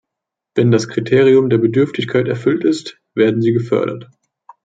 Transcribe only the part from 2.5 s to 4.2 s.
ist, werden sie gefördert.